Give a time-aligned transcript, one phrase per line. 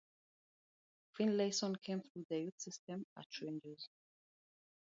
[1.13, 3.87] Finlayson came through the youth system at Rangers.